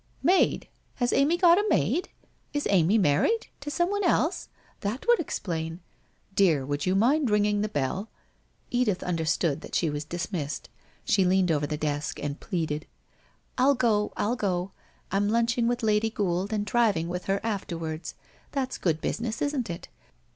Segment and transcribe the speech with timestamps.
[0.33, 0.67] 'Maid!
[0.95, 2.09] Has Amy got a maid?
[2.53, 3.49] Is Amy married?
[3.59, 4.49] To someone else?
[4.79, 5.79] That would explain' 1
[6.33, 8.09] Dear, would you mind ringing the bell?'
[8.71, 10.69] Edith understood that she was dismissed.
[11.05, 12.87] tShe leaned over the desk and pleaded.'
[13.59, 14.11] I'll go.
[14.17, 14.71] I'll go.
[15.11, 18.15] I'm lunching with Lady Gould, and driving with her afterwards.
[18.53, 19.87] That's good business, isn't it